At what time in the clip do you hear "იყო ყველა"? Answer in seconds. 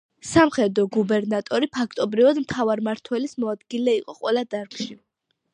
4.03-4.49